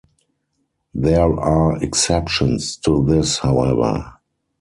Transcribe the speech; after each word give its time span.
There 0.95 1.31
are 1.39 1.77
exceptions 1.83 2.75
to 2.77 3.05
this, 3.05 3.37
however. 3.37 4.13